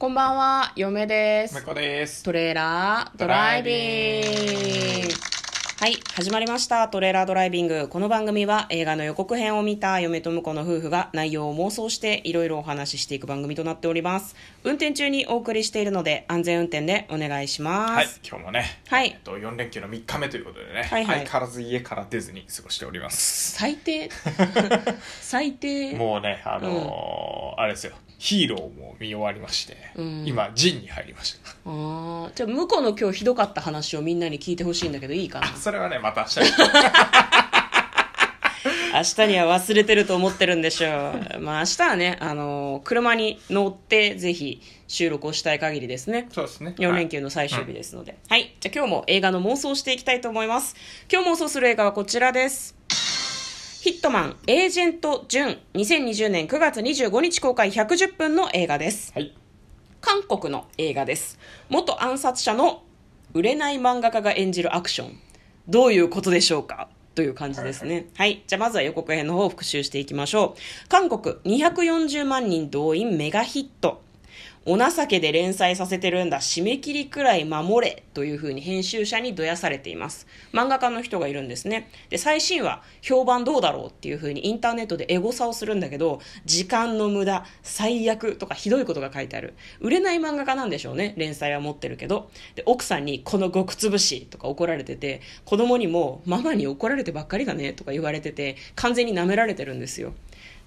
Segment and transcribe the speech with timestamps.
[0.00, 1.62] こんばんは、嫁です向。
[1.62, 2.22] こうです。
[2.22, 5.08] トレーラードライビング。
[5.78, 6.88] はい、始まりました。
[6.88, 7.86] トレーラードライビング。
[7.86, 14.36] この番組は映画の予告編を見た嫁と婿の夫婦が内容を妄想していろいろお話ししていく番組となっております。
[14.64, 17.92] 運転中にお送りしているので安全運転でお願いします。
[17.92, 23.52] はい、今日もね、はいえっと、4連休の3日目ということでね、はいはい相変わらず家から出ずに過ごしております。
[23.52, 24.08] 最低
[25.20, 27.92] 最低もうね、あのーあれですよ、
[28.22, 31.50] ヒーローも見終わりまして、うん今、ジンに入りました。
[31.64, 35.46] あーじゃあ向こうの今日ひどかった話をみんなに聞いてほしいんだけどいいかな？
[35.56, 36.46] それはね、また明日に。
[38.92, 41.40] 明日には忘れてると思ってるんでしょう。
[41.40, 46.28] まあ明日はね、あの車に乗ってぜひ収録をしたい限りですね。
[46.30, 46.74] そうですね。
[46.76, 48.18] 4連休の最終日ですので。
[48.28, 48.54] はい。
[48.60, 50.76] じゃあ今日も映画の妄想をしていきたいと思います。
[51.10, 52.79] 今日妄想する映画はこちらです。
[53.82, 59.10] ヒットマン、エージェント・ジュン、2020年9月25日公開110分の映画です。
[59.14, 59.34] はい。
[60.02, 61.38] 韓国の映画です。
[61.70, 62.82] 元暗殺者の
[63.32, 65.18] 売れない漫画家が演じるアクション。
[65.66, 66.90] どういうことでしょうか？
[67.14, 68.08] という感じですね。
[68.16, 68.44] はい。
[68.46, 70.88] じゃあまずは予告編の方を復習していきましょう。
[70.90, 74.02] 韓国240万人動員メガヒット。
[74.66, 80.26] お情けで連載させてるんだ締め切りくらい守れというふうに編集者にどやされています。
[80.52, 81.90] 漫画家の人がいるんですね。
[82.10, 89.54] で最新話評判どうだろうっていうふうにインターネットでエゴサをするんだけど時間の無駄最悪とかひどいことが書いてある。
[89.80, 92.30] 売れない漫画家なんでしょうね連載は持ってるけど。
[92.54, 100.12] で奥さんにこの極つぶしとか怒られてて子供にもママに怒られてばっかりだねとか言われてて完全に舐められてるんですよ。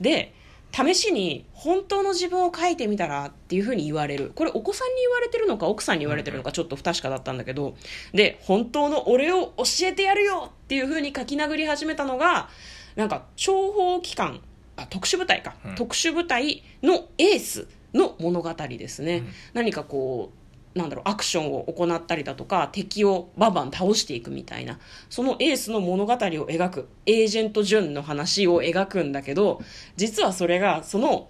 [0.00, 0.32] で
[0.72, 4.32] 試しに本当の自分を書いてみたらっていうふうに言われる。
[4.34, 7.76] これお子さんに言われてるのか奥さんに言われてるのかちょっと不確かだったんだけど
[8.14, 12.48] で本当の俺を教えてやるよっていうふうに書き殴り始めたのが
[12.96, 14.40] なんか諜報機関
[14.76, 15.74] あ特殊部隊か、うん。
[15.74, 19.28] 特殊部隊のエースの物語ですね、うん。
[19.52, 20.41] 何かこう
[20.74, 24.78] なんだろうアクションを行ったりだとか敵をバンバン倒していくみたいな
[25.10, 29.60] そのエースの物語を描くエージェント・ジュンの話を描くんだけど
[29.96, 31.28] 実はそれがその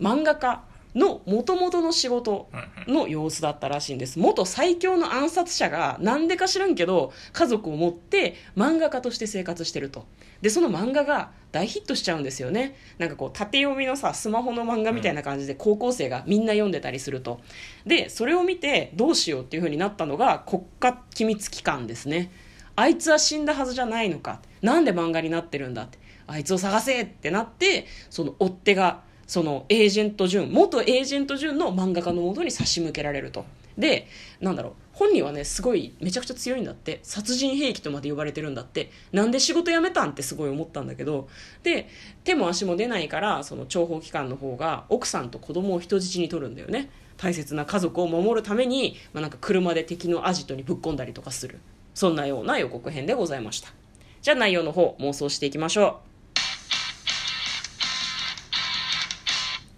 [0.00, 0.62] 漫画家
[0.94, 2.48] の元々の仕事
[2.86, 4.18] の様子だったらしいんです。
[4.18, 10.06] 元最強の暗殺者がなんでか知らんけど家族を持って漫画家として生活してると。
[10.40, 12.76] でその漫画が大ヒットしちゃうんですよね。
[12.98, 17.40] なんかこう縦読みのさスマホの漫画みたいな感じで高校生がみんな読んでたりすると。
[17.86, 22.30] でそれを見てどうしようっていう風になったのが国家機密機関ですね。
[22.76, 24.40] あいつは死んだはずじゃないのか。
[24.62, 25.98] なんで漫画になってるんだって。
[26.26, 33.44] あいつを探せってなってその追っ手がそのエージェント・ジュン元エージェント・ジュンの漫画家のもとに差し向けられると。
[33.76, 34.06] で
[34.40, 37.00] なんだろう本人はねすごいめちゃくちゃ強いんだって。
[37.02, 38.90] 殺人兵器とまで呼ばれてるんだって。
[39.12, 41.28] なんで仕事辞めたんってすごい思ったんだけど。
[41.62, 41.88] で
[42.22, 46.90] 手も足も出ないからその諜報機関の方が奥さんと子供を人質に取るんだよね。
[47.16, 51.58] 大切な家族を守るために、まあ、なんか車で敵のアジトにぶっ込んだりとかする。
[51.94, 53.72] そんなような予告編でございました。
[54.20, 56.13] じゃあ内容の方妄想していきましょう。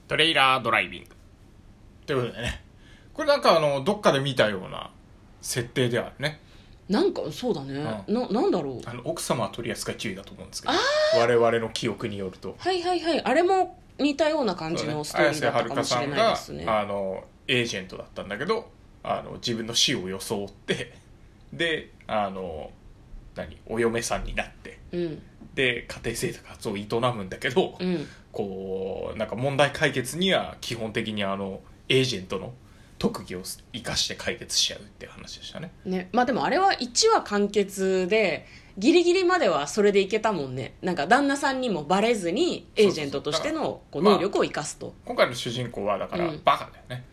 [0.08, 1.08] トレイラードライビング。
[2.06, 2.62] ということでね、
[3.12, 4.90] これなんかあの、どっかで見たような
[5.40, 6.40] 設定ではあるね。
[6.88, 7.74] なんかそうだね、
[8.06, 8.80] うななんだろう。
[8.88, 10.74] あの、奥様は取り扱い注意だと思うんですけど、
[11.18, 12.54] 我々の記憶によると。
[12.58, 13.20] はいはいはい。
[13.24, 16.64] あれも似たような感じのストーリーだったかもしれないですね。
[16.64, 18.70] 綾瀬はるかさんがあのエージェントだったんだけど
[19.02, 20.94] あの自分の死を装って
[21.52, 22.70] であの
[23.34, 25.22] 何お嫁さんになってうん。
[25.54, 28.06] で家庭生活を営むんだけど、うん
[28.36, 32.52] こうなんか問題解決には基本的にあのエージェントの
[32.98, 33.42] 特技を
[33.72, 35.72] 生かして解決しちゃうっていう話でしたね。
[35.86, 36.10] ね。
[36.12, 38.46] まあでもあれは1話完結で
[38.76, 40.74] ギリギリまではそれでいけたもんね。
[40.82, 46.42] なんか旦那さんにもバレずにエージェントとしてのこうまあ能力を生かすと、今回の主人公はだからうん。
[46.44, 47.04] バカだよね、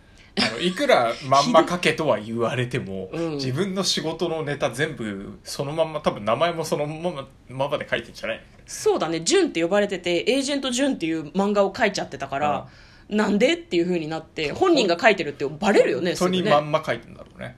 [0.41, 3.31] あのいくらまんま書けとは言われても、 うん。
[3.35, 12.67] 自分の仕事のネタ全部そのまんま多分名前もそのままままで書いてんじゃないそうだねジュンって呼ばれててエージェントジュンっていう漫画を書いちゃってたから、
[13.09, 17.57] なんでっていう風になって本人が書いてるってバレるよね本当にまんま書いてんだろうね。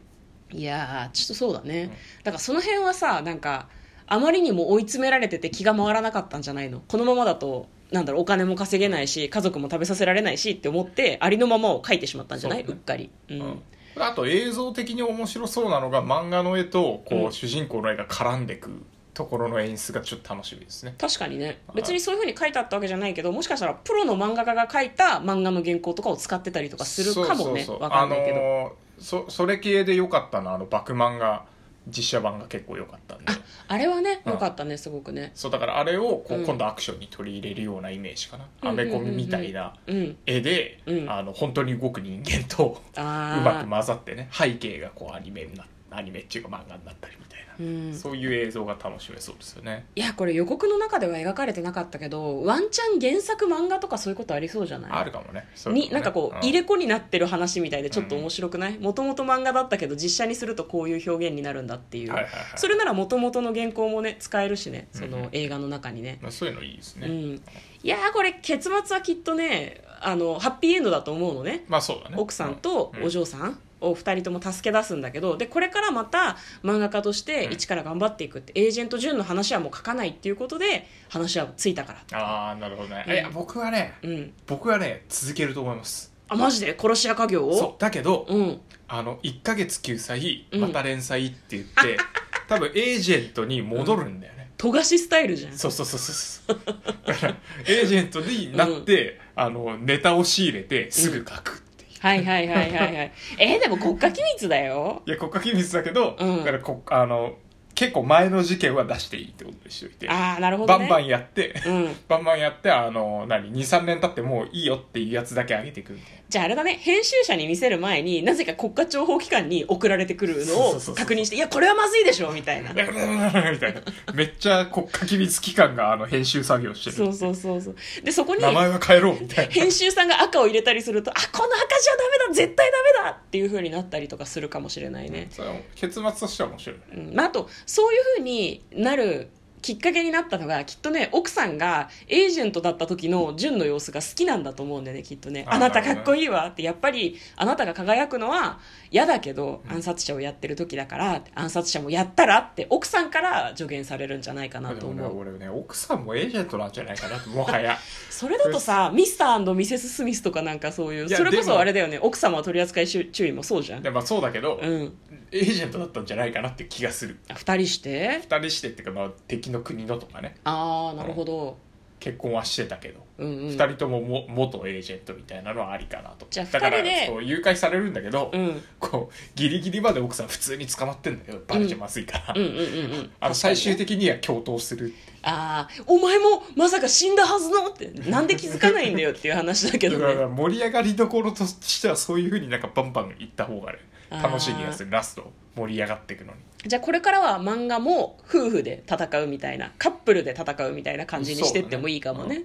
[0.52, 3.68] いやーちょっとそうだね、だからその辺はさなんか
[4.08, 6.82] あまりにも追い詰められてて気が回らなかったんじゃないの？
[6.88, 12.60] このままだとなんだろうお金も稼げないし家族も食べさせられないしって思ってありのままを書いてしまったんじゃない？
[12.60, 13.42] そううねっかり、うん。
[13.42, 13.62] うん。
[13.98, 17.32] あと映像的に面白そうなのが漫画の絵とこう、うん。
[17.32, 18.84] 主人公の絵が絡んでく
[19.16, 20.94] ところの演出がちょっと楽しみですね。
[21.00, 21.62] 確かにね。
[21.68, 21.78] はい。
[21.78, 27.36] 別にそういうふうに書いてあったわけじゃないけどもしかしたらプロの漫画家が書いた漫画の原稿とかを使ってたりとかするかもね。
[27.36, 27.82] そうそうそう。
[27.82, 31.44] わかんないけど、あのーそそれ系でよかったのはあのバクマンが
[31.88, 33.26] 実写版が結構良かったんで。
[33.68, 34.32] あれはねうん。
[34.34, 35.32] よかったねすごくね。
[35.36, 36.46] そうだからあれをこう、うん。
[36.46, 40.18] 今度アクションに取り入れるようなイメージかな、うんアメコミみたいなうん。
[40.26, 41.10] 絵で、うん。
[41.10, 47.94] あの本当に動く人間とうあまくあ混ざってね背景がこうアニメになアニメっていうか漫画になったりみたいな、うん。
[47.94, 49.86] そういう映像が楽しめそうですよね。
[49.96, 54.92] いやこれ予告の中では描かれてなかったけどワンチャン原作漫画とかそういうことありそうじゃない？
[54.92, 55.48] あるかもね。
[55.56, 55.88] そういうのね。
[55.90, 56.40] になんかこう、ん。
[56.42, 58.78] 入れ子になってる話みたいでちょっと面白くない？
[58.80, 62.44] もともと漫画だったけど実写にするとこういう表現になるんだっていう、はいはいはい。
[62.56, 67.42] それならもともとの原稿もね使えるしねその映画の中にね、まあ、そういうのいいですね、うん、い
[67.84, 71.64] やーこれ結末はきっとねあのハッピーエンドだと思うのね。
[71.68, 72.16] まあそうだね。
[72.18, 73.04] 奥さんとうん。
[73.06, 77.54] お嬢さんを2人とも助け出すんだけどでこれからまた漫画家としてうん。
[77.54, 82.20] 一から頑張っていくって、エージェント・ジュンの話はもう書かないっていうことで話はついたから。
[82.20, 83.14] ああなるほどね、うん。
[83.14, 84.34] いや僕はねうん。
[84.48, 86.14] 僕はね続けると思います。
[86.28, 86.76] あマジで？
[86.78, 87.58] 殺し屋家業を？
[87.58, 88.62] そうだけど、うん。
[88.88, 90.62] あの1ヶ月救済うん。
[90.62, 91.98] また連載って言って、
[92.48, 95.54] 多分エージェントに戻るんだよね、富樫スタイルじゃん。
[95.58, 97.08] そうそうそうそうそう。
[97.08, 97.36] だから
[97.66, 101.65] エージェントになって、あのネタを仕入れてすぐ書く
[102.00, 103.12] はいはいはいはいはい。
[103.40, 105.02] えーでも国家機密だよ。
[105.06, 106.38] いや国家機密だけど、うん。
[106.40, 107.36] だからこあの
[107.74, 110.80] 結構前の事件は出していいってことにしといて、ああなるほどね。
[110.80, 111.96] バンバンやってうん。
[112.08, 116.78] バンバンやってあの何23年経ってもういいよっていうやつだけ上げていくみたいなじゃああれだね。
[116.82, 122.72] 編集者に見せる前になぜか国家諜報機関に送られてくるのを確認していやこれはまずいでしょみたいな。
[122.72, 123.82] みたいな。
[124.14, 127.76] めっちゃ国家機密機関があの編集作業してるそうそうそうそう。
[128.04, 129.54] でそこに名前は変えろみたいな。
[129.54, 136.78] 編集さんが赤を入れたりするとあこの赤じゃダメだ絶対ダメだっていう風になったりとかするかもしれないね、それは結末としては面白い。
[136.80, 139.30] ねうんまあ、あとそういう風になる
[139.66, 145.44] きっかけになったのがきっとね奥さんがエージェントだった時の純の様子が好きなんだと思うんだよねきっとね。
[145.48, 146.46] ああなたかっこいいわ。
[146.46, 148.60] ってやっぱりあなたが輝くのは
[148.92, 149.72] 嫌だけどうん。
[149.78, 155.18] 暗殺者をやってる時だから暗殺者もやったらって奥さんから助言されるんじゃないかなと思う。
[155.18, 157.76] 俺ね奥さんもエージェントなんじゃないかなともはや。
[158.12, 163.82] それだとさミスターミセス・スミスとかなんかそういうそれこそあれだよね奥様取扱い注意もそうじゃん。
[163.82, 164.94] でまあそうだけど、うん
[165.32, 167.20] エージェントだったんじゃないかなって気がする。
[167.34, 168.20] 二人して？
[168.22, 170.36] 二人してっていうか、まあ、敵の国のとかね。
[170.44, 171.58] ああなるほど、
[172.00, 176.28] 結婚はしてたけど、うんうん、二人ともも元エージェントみたいなのはありかなと。
[176.30, 178.62] じゃあだから二人でそう誘拐されるんだけど、うん。
[178.80, 182.62] こうギリギリまで奥さん普通に捕まってんだけどバレちゃまずいから、うんうんうんう
[182.98, 183.10] ん。
[183.22, 193.80] あの最終的的には共闘するああお前もまさか死んだはずのってなんで気づかないんだよっていう話だけど だからね盛り上がりどころとしてはそういうふうになんかバンバンいった方がね
[194.12, 194.92] 楽しい気がする。
[194.92, 196.40] ラスト盛り上がっていくのに。
[196.66, 202.44] じゃあこれからは漫画も夫婦で戦うみたいなカップルで戦うみたいな感じにしてってもいいかもそうだね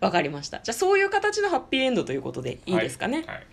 [0.00, 3.46] わかりましたじゃあそういう形のハッピーエンドということでいいですかね、はいはい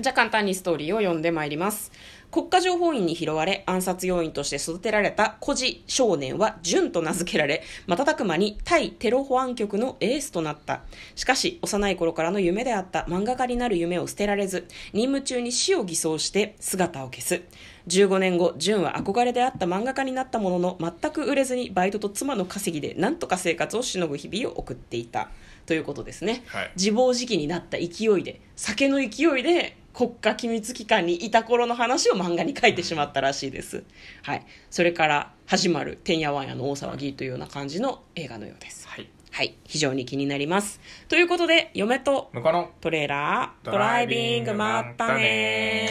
[0.00, 1.92] じゃあ簡単にストーリーを読んでまいります。
[2.30, 10.80] 国家情報員に拾われ暗殺要員として育てられた孤児少年は純と名付けられ、瞬く間に対テロ保安局のエースとなった。
[11.14, 17.42] しかし、幼い頃からの夢であった漫画家になる夢を捨てられず、任務中に死を偽装して姿を消す。
[17.86, 25.28] 15年後、純は憧れであった漫画家になったものの、全く売れずにバイトと妻の稼ぎで何とか生活をしのぐ日々を送っていた。
[25.66, 26.42] ということですね。
[26.46, 26.72] はい。
[26.76, 33.84] 自暴自棄になった勢いで酒の勢いで国家機密機関にいた頃の話を漫画に書いてしまったらしいです、
[34.22, 38.88] はい、それから始まる「てんやわんやの大騒ぎ」というような感じの映画のようです。
[38.88, 39.08] はい。
[39.30, 39.54] はい。
[39.64, 40.80] 非常に気になります。
[41.08, 42.30] ということで嫁と
[42.80, 45.90] トレーラードライビングまったね